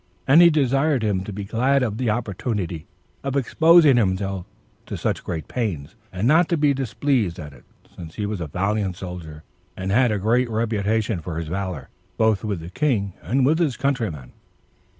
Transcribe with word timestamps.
And 0.27 0.41
he 0.41 0.49
desired 0.49 1.03
him 1.03 1.23
to 1.25 1.31
be 1.31 1.43
glad 1.43 1.83
of 1.83 1.99
the 1.99 2.09
opportunity 2.09 2.87
of 3.23 3.35
exposing 3.35 3.97
himself 3.97 4.47
to 4.87 4.97
such 4.97 5.23
great 5.23 5.47
pains, 5.47 5.93
and 6.11 6.27
not 6.27 6.49
to 6.49 6.57
be 6.57 6.73
displeased 6.73 7.37
at 7.37 7.53
it, 7.53 7.63
since 7.95 8.15
he 8.15 8.25
was 8.25 8.41
a 8.41 8.47
valiant 8.47 8.95
soldier, 8.97 9.43
and 9.77 9.91
had 9.91 10.11
a 10.11 10.17
great 10.17 10.49
reputation 10.49 11.21
for 11.21 11.37
his 11.37 11.49
valor, 11.49 11.89
both 12.17 12.43
with 12.43 12.61
the 12.61 12.71
king 12.71 13.13
and 13.21 13.45
with 13.45 13.59
his 13.59 13.77
countrymen. 13.77 14.31